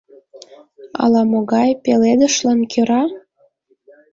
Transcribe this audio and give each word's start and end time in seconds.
Ала-могай 1.03 1.69
пеледышлан 1.83 2.59
кӧра? 2.71 3.03